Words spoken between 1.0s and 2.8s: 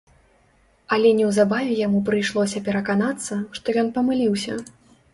неўзабаве яму прыйшлося